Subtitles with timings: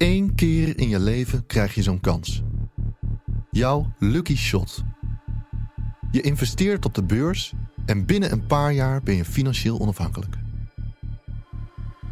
[0.00, 2.42] Eén keer in je leven krijg je zo'n kans.
[3.50, 4.84] Jouw lucky shot.
[6.10, 7.52] Je investeert op de beurs
[7.86, 10.36] en binnen een paar jaar ben je financieel onafhankelijk.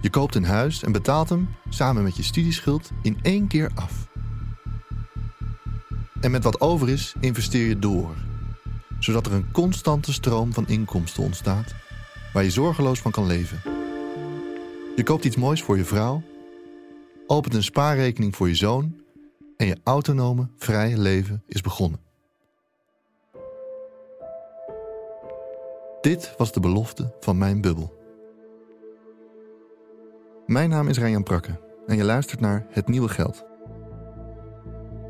[0.00, 4.08] Je koopt een huis en betaalt hem samen met je studieschuld in één keer af.
[6.20, 8.14] En met wat over is, investeer je door,
[8.98, 11.74] zodat er een constante stroom van inkomsten ontstaat
[12.32, 13.60] waar je zorgeloos van kan leven.
[14.96, 16.22] Je koopt iets moois voor je vrouw,
[17.30, 19.00] opent een spaarrekening voor je zoon
[19.56, 22.00] en je autonome, vrije leven is begonnen.
[26.00, 27.96] Dit was de belofte van mijn bubbel.
[30.46, 33.44] Mijn naam is Ryan Prakke en je luistert naar Het Nieuwe Geld.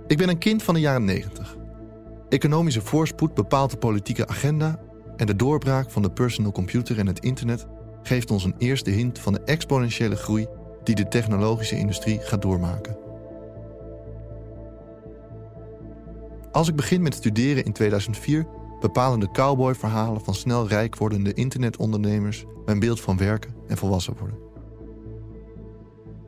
[0.06, 1.56] Ik ben een kind van de jaren 90.
[2.28, 4.81] Economische voorspoed bepaalt de politieke agenda
[5.17, 7.67] en de doorbraak van de personal computer en het internet
[8.03, 10.47] geeft ons een eerste hint van de exponentiële groei
[10.84, 12.97] die de technologische industrie gaat doormaken.
[16.53, 18.47] Als ik begin met studeren in 2004
[18.81, 24.39] bepalen de cowboy-verhalen van snel rijk wordende internetondernemers mijn beeld van werken en volwassen worden.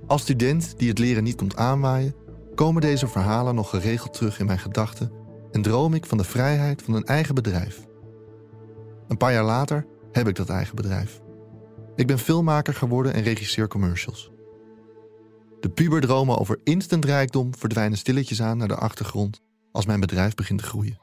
[0.07, 2.15] Als student die het leren niet komt aanwaaien,
[2.55, 5.13] komen deze verhalen nog geregeld terug in mijn gedachten
[5.51, 7.87] en droom ik van de vrijheid van een eigen bedrijf.
[9.09, 11.21] Een paar jaar later heb ik dat eigen bedrijf.
[11.97, 14.31] Ik ben filmmaker geworden en regisseer commercials.
[15.61, 19.41] De puberdromen over instant rijkdom verdwijnen stilletjes aan naar de achtergrond
[19.73, 20.99] als mijn bedrijf begint te groeien.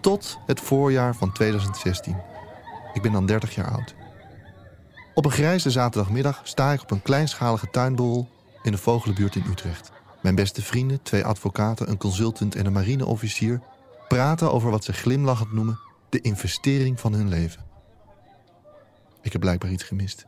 [0.00, 2.16] Tot het voorjaar van 2016.
[2.92, 3.94] Ik ben dan 30 jaar oud.
[5.14, 8.28] Op een grijze zaterdagmiddag sta ik op een kleinschalige tuinborrel
[8.62, 9.90] in de Vogelenbuurt in Utrecht.
[10.22, 13.60] Mijn beste vrienden, twee advocaten, een consultant en een marineofficier
[14.08, 17.64] praten over wat ze glimlachend noemen de investering van hun leven.
[19.22, 20.26] Ik heb blijkbaar iets gemist.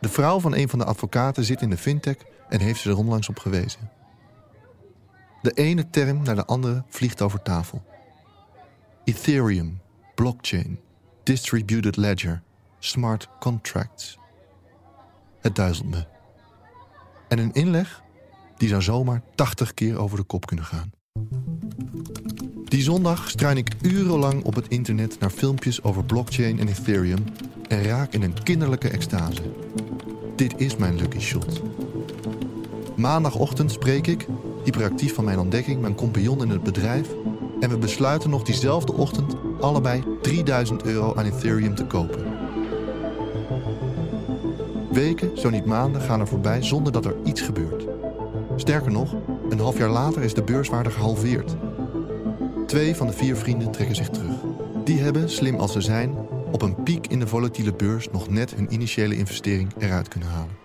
[0.00, 2.16] De vrouw van een van de advocaten zit in de fintech
[2.48, 3.90] en heeft ze er onlangs op gewezen.
[5.42, 7.84] De ene term naar de andere vliegt over tafel.
[9.04, 9.80] Ethereum,
[10.14, 10.80] blockchain,
[11.22, 12.42] distributed ledger,
[12.78, 14.18] smart contracts.
[15.40, 16.06] Het duizelt.
[17.28, 18.02] En een inleg
[18.56, 20.90] die zou zomaar 80 keer over de kop kunnen gaan.
[22.64, 27.24] Die zondag struin ik urenlang op het internet naar filmpjes over blockchain en Ethereum
[27.68, 29.42] en raak in een kinderlijke extase.
[30.36, 31.62] Dit is mijn lucky shot.
[32.96, 34.26] Maandagochtend spreek ik,
[34.64, 37.08] hyperactief van mijn ontdekking, mijn compagnon in het bedrijf
[37.60, 42.24] en we besluiten nog diezelfde ochtend allebei 3000 euro aan Ethereum te kopen.
[44.90, 47.86] Weken, zo niet maanden, gaan er voorbij zonder dat er iets gebeurt.
[48.56, 49.14] Sterker nog,
[49.48, 51.56] een half jaar later is de beurswaarde gehalveerd.
[52.66, 54.34] Twee van de vier vrienden trekken zich terug.
[54.84, 58.54] Die hebben, slim als ze zijn, op een piek in de volatiele beurs nog net
[58.54, 60.56] hun initiële investering eruit kunnen halen.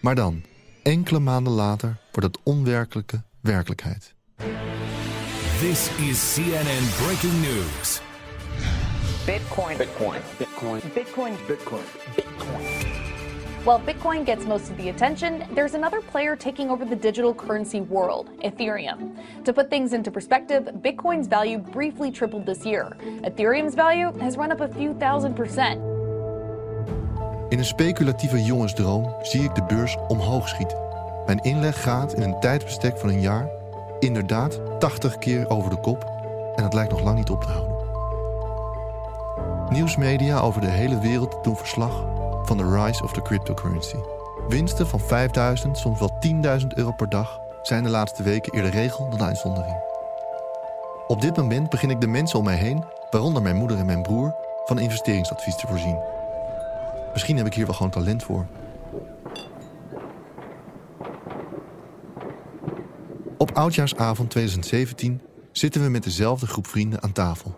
[0.00, 0.42] Maar dan,
[0.82, 4.14] enkele maanden later, wordt het onwerkelijke werkelijkheid.
[5.60, 8.00] This is CNN breaking news.
[9.26, 9.76] Bitcoin.
[9.76, 10.20] Bitcoin.
[10.38, 10.80] Bitcoin.
[10.94, 11.32] Bitcoin.
[11.46, 11.82] Bitcoin.
[12.14, 13.07] Bitcoin.
[13.64, 17.80] While Bitcoin gets most of the attention, there's another player taking over the digital currency
[17.80, 19.16] world, Ethereum.
[19.44, 22.96] To put things into perspective, Bitcoin's value briefly tripled this year.
[23.24, 25.80] Ethereum's value has run up a few thousand percent.
[27.48, 30.78] In een speculatieve jongensdroom zie ik de beurs omhoog schieten.
[31.26, 33.48] Mijn inleg gaat in een tijdbestek van een jaar
[33.98, 36.04] inderdaad 80 keer over de kop
[36.56, 37.76] en het lijkt nog lang niet op te houden.
[39.70, 42.04] Nieuwsmedia over de hele wereld doen verslag
[42.48, 43.96] van de rise of the cryptocurrency.
[44.48, 46.18] Winsten van 5000, soms wel
[46.60, 49.76] 10.000 euro per dag zijn de laatste weken eerder regel dan uitzondering.
[51.06, 54.02] Op dit moment begin ik de mensen om mij heen, waaronder mijn moeder en mijn
[54.02, 54.34] broer,
[54.64, 55.98] van investeringsadvies te voorzien.
[57.12, 58.46] Misschien heb ik hier wel gewoon talent voor.
[63.38, 65.20] Op oudjaarsavond 2017
[65.52, 67.54] zitten we met dezelfde groep vrienden aan tafel.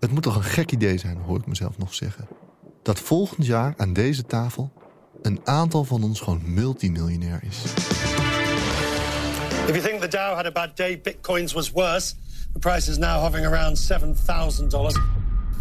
[0.00, 2.44] Het moet toch een gek idee zijn, hoor ik mezelf nog zeggen.
[2.86, 4.72] Dat volgend jaar aan deze tafel
[5.22, 7.62] een aantal van ons gewoon multimiljonair is.
[9.66, 12.14] If you think the Dow had a bad day, Bitcoins was worse.
[12.52, 15.00] The price is now hovering around $7,000.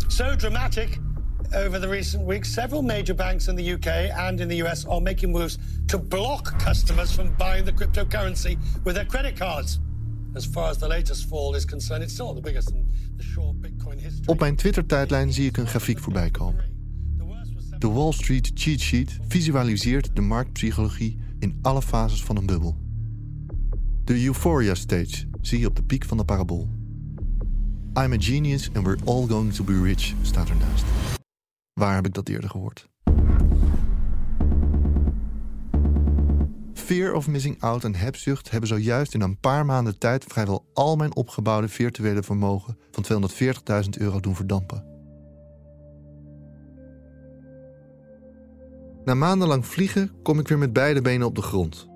[0.08, 1.00] So dramatic
[1.56, 3.88] over the recent weeks, several major banks in the UK
[4.28, 5.58] and in the US are making moves
[5.88, 9.80] to block customers from buying the cryptocurrency with their credit cards.
[10.36, 12.86] As far as the latest fall is concerned, it's still the biggest in
[13.18, 14.26] the short Bitcoin history.
[14.26, 16.75] Op mijn Twitter-tijdlijn zie ik een grafiek voorbij komen.
[17.80, 22.78] De Wall Street Cheat Sheet visualiseert de marktpsychologie in alle fases van een bubbel.
[24.04, 26.70] De Euphoria Stage zie je op de piek van de parabool.
[27.94, 30.84] I'm a genius and we're all going to be rich staat ernaast.
[31.74, 32.90] Waar heb ik dat eerder gehoord?
[36.74, 40.96] Fear of missing out en hebzucht hebben zojuist in een paar maanden tijd vrijwel al
[40.96, 43.30] mijn opgebouwde virtuele vermogen van
[43.84, 44.95] 240.000 euro doen verdampen.
[49.06, 51.88] Na maandenlang vliegen kom ik weer met beide benen op de grond.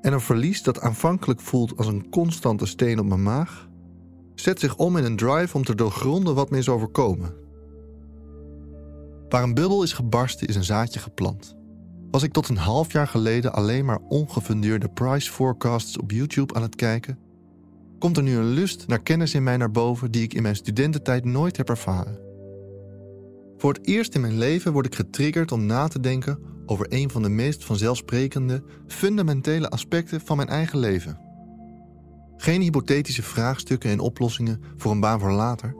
[0.00, 3.68] En een verlies dat aanvankelijk voelt als een constante steen op mijn maag,
[4.34, 7.34] zet zich om in een drive om te doorgronden wat me is overkomen.
[9.28, 11.56] Waar een bubbel is gebarsten, is een zaadje geplant.
[12.10, 16.62] Was ik tot een half jaar geleden alleen maar ongefundeerde price forecasts op YouTube aan
[16.62, 17.18] het kijken,
[17.98, 20.56] komt er nu een lust naar kennis in mij naar boven die ik in mijn
[20.56, 22.27] studententijd nooit heb ervaren.
[23.58, 27.10] Voor het eerst in mijn leven word ik getriggerd om na te denken over een
[27.10, 31.20] van de meest vanzelfsprekende, fundamentele aspecten van mijn eigen leven.
[32.36, 35.74] Geen hypothetische vraagstukken en oplossingen voor een baan voor later,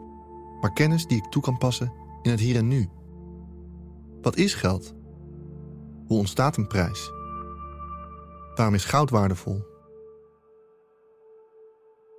[0.61, 1.93] maar kennis die ik toe kan passen
[2.23, 2.89] in het hier en nu.
[4.21, 4.95] Wat is geld?
[6.07, 7.11] Hoe ontstaat een prijs?
[8.55, 9.63] Waarom is goud waardevol?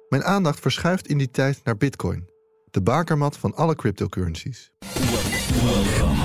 [0.10, 2.30] Mijn aandacht verschuift in die tijd naar Bitcoin,
[2.72, 4.72] de bakermat van alle cryptocurrencies.
[5.60, 6.18] Welcome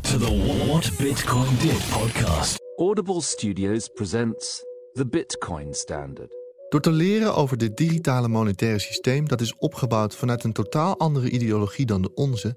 [0.00, 2.58] to the What Bitcoin Did podcast.
[2.76, 6.34] Audible Studios presents The Bitcoin Standard.
[6.68, 11.30] Door te leren over dit digitale monetaire systeem dat is opgebouwd vanuit een totaal andere
[11.30, 12.56] ideologie dan de onze,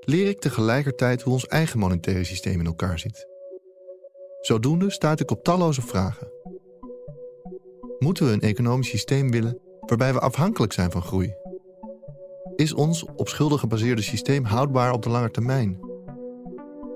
[0.00, 3.26] leer ik tegelijkertijd hoe ons eigen monetaire systeem in elkaar zit.
[4.40, 6.32] Zodoende stuit ik op talloze vragen.
[7.98, 11.45] Moeten we een economisch systeem willen waarbij we afhankelijk zijn van groei?
[12.56, 15.78] Is ons op schulden gebaseerde systeem houdbaar op de lange termijn?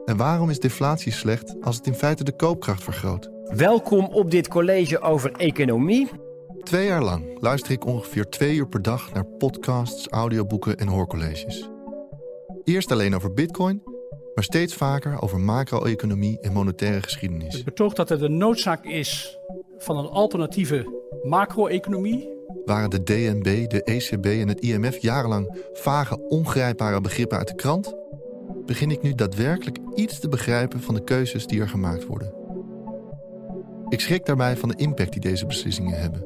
[0.04, 3.30] En waarom is deflatie slecht als het in feite de koopkracht vergroot?
[3.44, 6.08] Welkom op dit college over economie.
[6.62, 11.70] Twee jaar lang luister ik ongeveer twee uur per dag naar podcasts, audioboeken en hoorcolleges.
[12.64, 13.82] Eerst alleen over Bitcoin,
[14.34, 17.54] maar steeds vaker over macro-economie en monetaire geschiedenis.
[17.54, 19.38] Het betoogt dat er de noodzaak is
[19.78, 22.38] van een alternatieve macro-economie.
[22.70, 27.94] Waren de DNB, de ECB en het IMF jarenlang vage, ongrijpbare begrippen uit de krant?
[28.66, 32.34] Begin ik nu daadwerkelijk iets te begrijpen van de keuzes die er gemaakt worden.
[33.88, 36.24] Ik schrik daarbij van de impact die deze beslissingen hebben.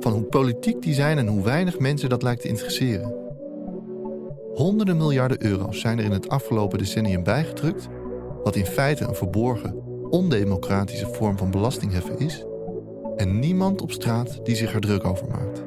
[0.00, 3.14] Van hoe politiek die zijn en hoe weinig mensen dat lijkt te interesseren.
[4.54, 7.88] Honderden miljarden euro's zijn er in het afgelopen decennium bijgedrukt,
[8.42, 12.44] wat in feite een verborgen, ondemocratische vorm van belastingheffen is,
[13.16, 15.62] en niemand op straat die zich er druk over maakt.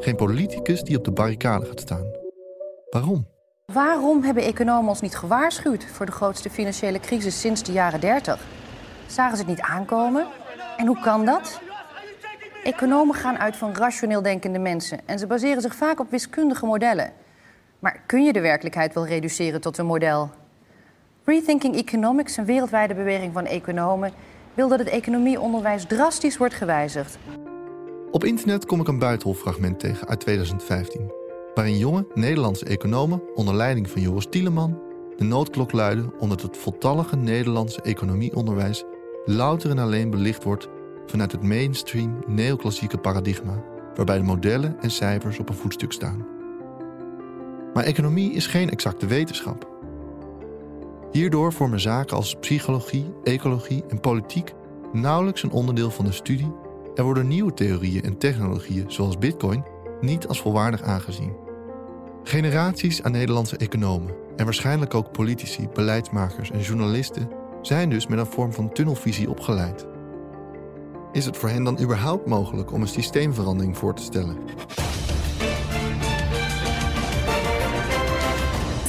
[0.00, 2.04] Geen politicus die op de barricade gaat staan.
[2.90, 3.26] Waarom?
[3.66, 8.46] Waarom hebben economen ons niet gewaarschuwd voor de grootste financiële crisis sinds de jaren 30?
[9.06, 10.26] Zagen ze het niet aankomen?
[10.76, 11.60] En hoe kan dat?
[12.64, 17.12] Economen gaan uit van rationeel denkende mensen en ze baseren zich vaak op wiskundige modellen.
[17.78, 20.30] Maar kun je de werkelijkheid wel reduceren tot een model?
[21.24, 24.12] Rethinking Economics, een wereldwijde beweging van economen,
[24.54, 27.18] wil dat het economieonderwijs drastisch wordt gewijzigd.
[28.10, 31.12] Op internet kom ik een buitenholfragment tegen uit 2015,
[31.54, 34.78] waarin jonge Nederlandse economen onder leiding van Joris Tieleman
[35.16, 38.84] de noodklok luiden omdat het voltallige Nederlandse economieonderwijs
[39.24, 40.68] louter en alleen belicht wordt
[41.06, 43.64] vanuit het mainstream neoclassieke paradigma,
[43.94, 46.26] waarbij de modellen en cijfers op een voetstuk staan.
[47.74, 49.68] Maar economie is geen exacte wetenschap.
[51.12, 54.52] Hierdoor vormen zaken als psychologie, ecologie en politiek
[54.92, 56.52] nauwelijks een onderdeel van de studie
[56.94, 59.64] en worden nieuwe theorieën en technologieën zoals Bitcoin
[60.00, 61.36] niet als volwaardig aangezien.
[62.22, 67.30] Generaties aan Nederlandse economen en waarschijnlijk ook politici, beleidsmakers en journalisten
[67.62, 69.86] zijn dus met een vorm van tunnelvisie opgeleid.
[71.12, 74.36] Is het voor hen dan überhaupt mogelijk om een systeemverandering voor te stellen?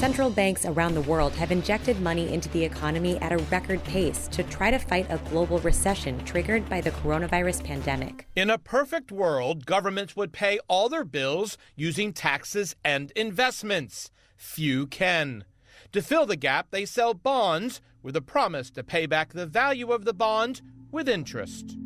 [0.01, 4.27] Central banks around the world have injected money into the economy at a record pace
[4.29, 8.27] to try to fight a global recession triggered by the coronavirus pandemic.
[8.35, 14.09] In a perfect world, governments would pay all their bills using taxes and investments.
[14.35, 15.43] Few can.
[15.91, 19.91] To fill the gap, they sell bonds with a promise to pay back the value
[19.91, 21.77] of the bond with interest.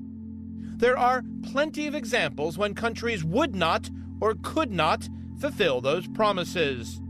[0.78, 3.90] There are plenty of examples when countries would not
[4.22, 7.02] or could not fulfill those promises.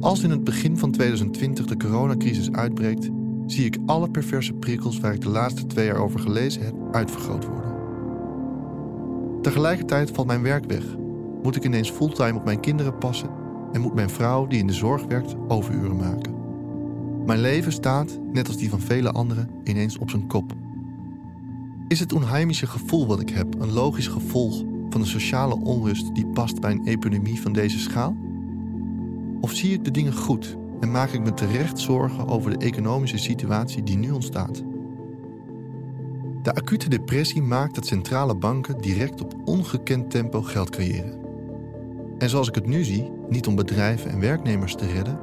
[0.00, 3.10] Als in het begin van 2020 de coronacrisis uitbreekt,
[3.46, 7.46] zie ik alle perverse prikkels waar ik de laatste twee jaar over gelezen heb uitvergroot
[7.46, 7.70] worden.
[9.42, 10.84] Tegelijkertijd valt mijn werk weg.
[11.42, 13.30] Moet ik ineens fulltime op mijn kinderen passen
[13.72, 16.34] en moet mijn vrouw, die in de zorg werkt, overuren maken.
[17.26, 20.52] Mijn leven staat, net als die van vele anderen, ineens op zijn kop.
[21.88, 26.26] Is het onheimische gevoel wat ik heb een logisch gevolg van de sociale onrust die
[26.26, 28.16] past bij een epidemie van deze schaal?
[29.40, 33.18] Of zie ik de dingen goed en maak ik me terecht zorgen over de economische
[33.18, 34.62] situatie die nu ontstaat?
[36.42, 41.18] De acute depressie maakt dat centrale banken direct op ongekend tempo geld creëren.
[42.18, 45.18] En zoals ik het nu zie, niet om bedrijven en werknemers te redden,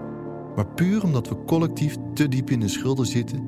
[0.55, 3.43] maar puur omdat we collectief te diep in de schulden zitten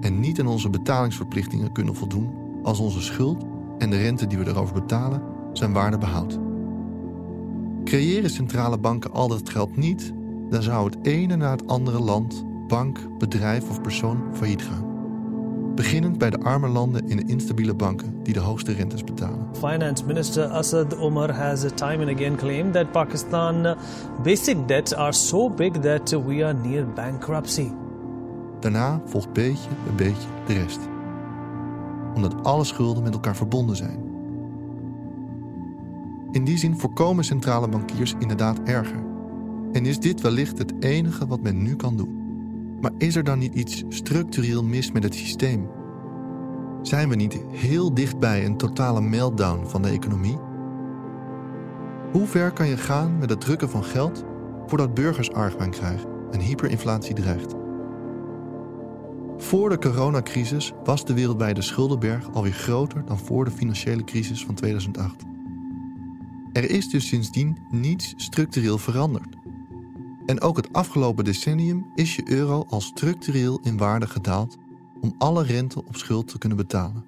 [0.00, 3.44] en niet aan onze betalingsverplichtingen kunnen voldoen als onze schuld
[3.78, 5.22] en de rente die we erover betalen
[5.52, 6.49] zijn waarde behoudt.
[7.84, 10.12] Creëren centrale banken al dat geld niet,
[10.50, 14.88] dan zou het ene na het andere land, bank, bedrijf of persoon failliet gaan.
[15.74, 19.46] Beginnend bij de arme landen in de instabiele banken die de hoogste rentes betalen.
[19.52, 23.76] Finance Minister Asad Omar has time and again claimed that Pakistan
[24.22, 27.68] basic debts are so big that we are near bankruptcy.
[28.60, 30.80] Daarna volgt beetje bij beetje de rest.
[32.14, 34.09] Omdat alle schulden met elkaar verbonden zijn.
[36.32, 39.04] In die zin voorkomen centrale bankiers inderdaad erger.
[39.72, 42.18] En is dit wellicht het enige wat men nu kan doen.
[42.80, 45.68] Maar is er dan niet iets structureel mis met het systeem?
[46.82, 50.38] Zijn we niet heel dichtbij een totale meltdown van de economie?
[52.12, 54.24] Hoe ver kan je gaan met het drukken van geld
[54.66, 57.54] voordat burgers argwaan krijgen en hyperinflatie dreigt?
[59.36, 64.54] Voor de coronacrisis was de wereldwijde schuldenberg alweer groter dan voor de financiële crisis van
[64.54, 65.29] 2008.
[66.52, 69.36] Er is dus sindsdien niets structureel veranderd.
[70.26, 74.56] En ook het afgelopen decennium is je euro al structureel in waarde gedaald
[75.00, 77.04] om alle rente op schuld te kunnen betalen.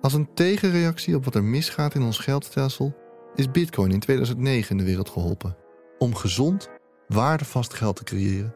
[0.00, 2.94] Als een tegenreactie op wat er misgaat in ons geldstelsel
[3.34, 5.56] is Bitcoin in 2009 in de wereld geholpen
[5.98, 6.68] om gezond,
[7.08, 8.54] waardevast geld te creëren,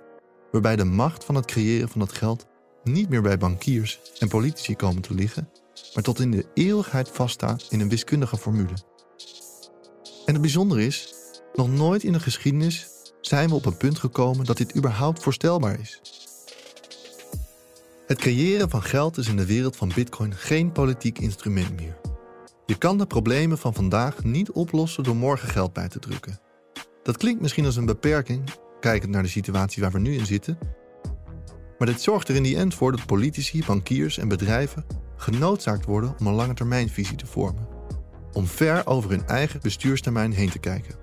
[0.50, 2.46] waarbij de macht van het creëren van dat geld
[2.84, 5.48] niet meer bij bankiers en politici komen te liggen,
[5.94, 8.74] maar tot in de eeuwigheid vaststaat in een wiskundige formule.
[10.26, 11.14] En het bijzondere is,
[11.54, 12.88] nog nooit in de geschiedenis
[13.20, 16.00] zijn we op een punt gekomen dat dit überhaupt voorstelbaar is.
[18.06, 21.96] Het creëren van geld is in de wereld van Bitcoin geen politiek instrument meer.
[22.66, 26.40] Je kan de problemen van vandaag niet oplossen door morgen geld bij te drukken.
[27.02, 30.58] Dat klinkt misschien als een beperking, kijkend naar de situatie waar we nu in zitten.
[31.78, 36.14] Maar dit zorgt er in die end voor dat politici, bankiers en bedrijven genoodzaakt worden
[36.18, 37.75] om een lange termijnvisie te vormen.
[38.36, 40.94] Om ver over hun eigen bestuurstermijn heen te kijken.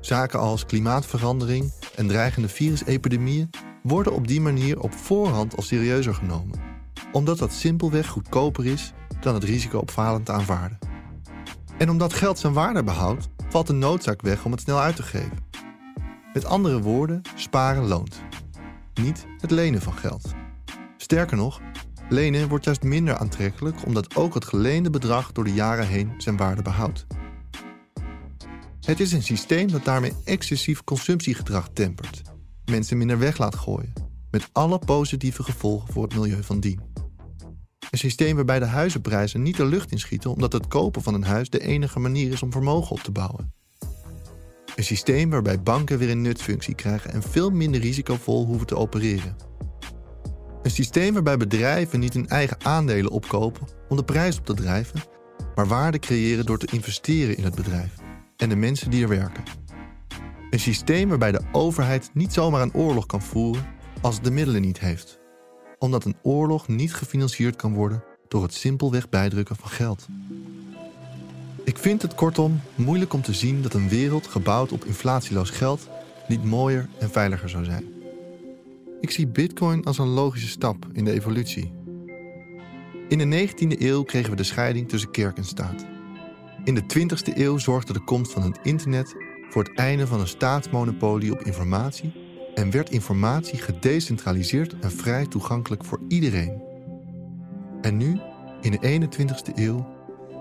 [0.00, 3.50] Zaken als klimaatverandering en dreigende virusepidemieën
[3.82, 6.60] worden op die manier op voorhand al serieuzer genomen,
[7.12, 10.78] omdat dat simpelweg goedkoper is dan het risico op falen te aanvaarden.
[11.78, 15.02] En omdat geld zijn waarde behoudt, valt de noodzaak weg om het snel uit te
[15.02, 15.38] geven.
[16.32, 18.22] Met andere woorden, sparen loont.
[18.94, 20.34] Niet het lenen van geld.
[20.96, 21.60] Sterker nog,
[22.08, 26.36] lenen wordt juist minder aantrekkelijk omdat ook het geleende bedrag door de jaren heen zijn
[26.36, 27.06] waarde behoudt.
[28.80, 32.22] Het is een systeem dat daarmee excessief consumptiegedrag tempert,
[32.64, 33.92] mensen minder weg laat gooien,
[34.30, 36.80] met alle positieve gevolgen voor het milieu van dien.
[37.90, 41.50] Een systeem waarbij de huizenprijzen niet de lucht inschieten omdat het kopen van een huis
[41.50, 43.52] de enige manier is om vermogen op te bouwen.
[44.76, 49.36] Een systeem waarbij banken weer een nutfunctie krijgen en veel minder risicovol hoeven te opereren.
[50.62, 55.00] Een systeem waarbij bedrijven niet hun eigen aandelen opkopen om de prijs op te drijven,
[55.54, 57.94] maar waarde creëren door te investeren in het bedrijf
[58.36, 59.44] en de mensen die er werken.
[60.50, 63.66] Een systeem waarbij de overheid niet zomaar een oorlog kan voeren
[64.00, 65.18] als het de middelen niet heeft,
[65.78, 70.06] omdat een oorlog niet gefinancierd kan worden door het simpelweg bijdrukken van geld.
[71.64, 75.88] Ik vind het kortom moeilijk om te zien dat een wereld gebouwd op inflatieloos geld
[76.28, 77.97] niet mooier en veiliger zou zijn.
[79.00, 81.72] Ik zie Bitcoin als een logische stap in de evolutie.
[83.08, 85.86] In de 19e eeuw kregen we de scheiding tussen kerk en staat.
[86.64, 89.14] In de 20e eeuw zorgde de komst van het internet
[89.50, 92.12] voor het einde van een staatsmonopolie op informatie
[92.54, 96.62] en werd informatie gedecentraliseerd en vrij toegankelijk voor iedereen.
[97.80, 98.20] En nu,
[98.60, 99.88] in de 21e eeuw,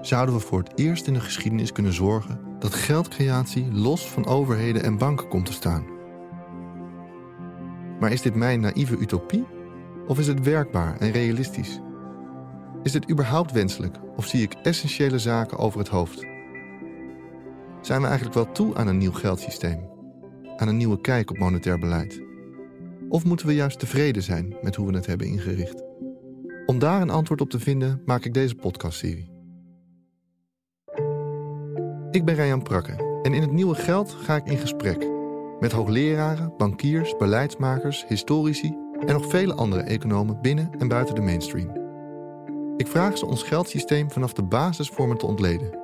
[0.02, 4.84] zouden we voor het eerst in de geschiedenis kunnen zorgen dat geldcreatie los van overheden
[4.84, 5.97] en banken komt te staan.
[8.00, 9.46] Maar is dit mijn naïeve utopie?
[10.08, 11.80] Of is het werkbaar en realistisch?
[12.84, 16.26] Is dit überhaupt wenselijk of zie ik essentiële zaken over het hoofd?
[17.82, 19.90] Zijn we eigenlijk wel toe aan een nieuw geldsysteem?
[20.58, 22.22] Aan een nieuwe kijk op monetair beleid?
[23.10, 25.84] Of moeten we juist tevreden zijn met hoe we het hebben ingericht?
[26.66, 29.32] Om daar een antwoord op te vinden, maak ik deze podcastserie.
[32.12, 35.17] Ik ben Ryan Prakke en in het nieuwe geld ga ik in gesprek
[35.60, 41.86] met hoogleraren, bankiers, beleidsmakers, historici en nog vele andere economen binnen en buiten de mainstream.
[42.78, 45.80] Ik vraag ze ons geldsysteem vanaf de basisvormen te ontleden,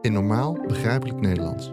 [0.00, 1.72] in normaal begrijpelijk Nederlands.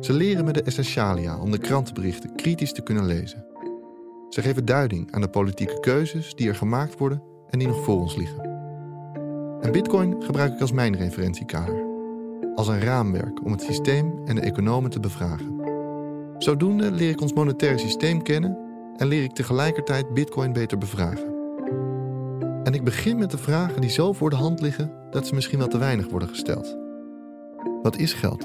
[0.00, 3.46] Ze leren me de essentialia om de krantenberichten kritisch te kunnen lezen.
[4.28, 8.00] Ze geven duiding aan de politieke keuzes die er gemaakt worden en die nog voor
[8.00, 8.48] ons liggen.
[9.60, 11.84] En Bitcoin gebruik ik als mijn referentiekader,
[12.54, 15.59] als een raamwerk om het systeem en de economen te bevragen.
[16.40, 18.58] Zodoende leer ik ons monetaire systeem kennen
[18.96, 21.34] en leer ik tegelijkertijd Bitcoin beter bevragen.
[22.64, 25.58] En ik begin met de vragen die zo voor de hand liggen dat ze misschien
[25.58, 26.76] wel te weinig worden gesteld.
[27.82, 28.42] Wat is geld?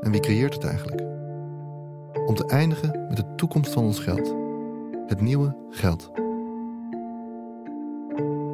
[0.00, 1.00] En wie creëert het eigenlijk?
[2.26, 4.34] Om te eindigen met de toekomst van ons geld.
[5.06, 6.10] Het nieuwe geld.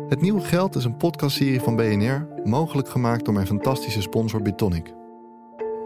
[0.08, 4.94] Het nieuwe geld is een podcastserie van BNR, mogelijk gemaakt door mijn fantastische sponsor Bitonic.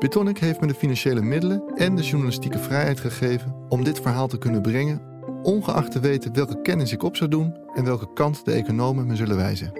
[0.00, 4.38] Bitonic heeft me de financiële middelen en de journalistieke vrijheid gegeven om dit verhaal te
[4.38, 5.02] kunnen brengen,
[5.42, 9.16] ongeacht te weten welke kennis ik op zou doen en welke kant de economen me
[9.16, 9.72] zullen wijzen.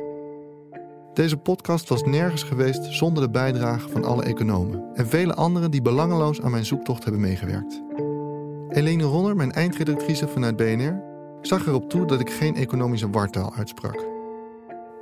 [1.14, 5.82] Deze podcast was nergens geweest zonder de bijdrage van alle economen en vele anderen die
[5.82, 7.82] belangeloos aan mijn zoektocht hebben meegewerkt.
[8.68, 11.02] Helene Ronner, mijn eindredactrice vanuit BNR,
[11.40, 14.06] zag erop toe dat ik geen economische wartaal uitsprak.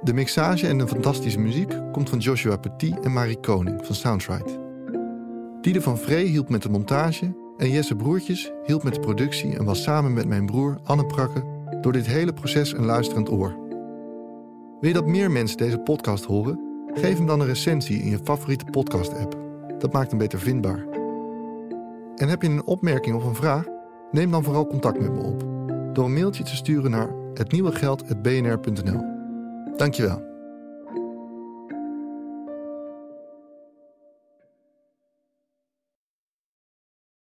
[0.02, 4.67] De mixage en de fantastische muziek komt van Joshua Petit en Marie Koning van Soundtrite.
[5.61, 9.65] Diede van Vree hielp met de montage en Jesse Broertjes hielp met de productie en
[9.65, 11.43] was samen met mijn broer Anne Prakke
[11.81, 13.57] door dit hele proces een luisterend oor.
[14.81, 16.61] Wil je dat meer mensen deze podcast horen?
[16.93, 19.37] Geef hem dan een recensie in je favoriete podcast-app.
[19.79, 20.87] Dat maakt hem beter vindbaar.
[22.15, 23.67] En heb je een opmerking of een vraag?
[24.11, 25.44] Neem dan vooral contact met me op
[25.92, 29.05] door een mailtje te sturen naar hetnieuwegeld.bnr.nl.
[29.77, 30.38] Dankjewel.